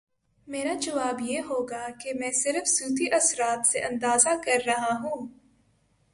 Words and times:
میرا 0.47 0.73
جواب 0.81 1.21
یہ 1.21 1.39
ہو 1.49 1.63
گا 1.63 1.87
کہ 2.01 2.13
میں 2.13 2.31
صرف 2.31 2.67
صوتی 2.67 3.07
اثرات 3.11 3.67
سے 3.67 3.79
اندازہ 3.79 4.29
کر 4.45 4.57
رہا 4.65 4.97
ہوں۔ 5.03 5.27